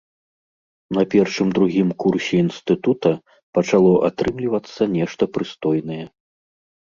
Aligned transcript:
На 0.97 1.03
першым-другім 1.13 1.89
курсе 2.03 2.35
інстытута 2.45 3.11
пачало 3.59 3.93
атрымлівацца 4.09 4.81
нешта 4.97 5.23
прыстойнае. 5.37 6.01